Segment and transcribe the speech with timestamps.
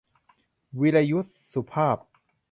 [0.79, 1.97] วีรยุทธ สุภาพ